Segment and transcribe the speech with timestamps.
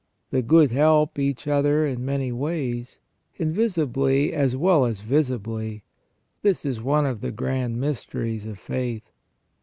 [0.31, 2.97] The good help each other in many ways,
[3.35, 5.83] invisibly as well as visibly.
[6.41, 9.11] This is one of the grand mysteries of faith.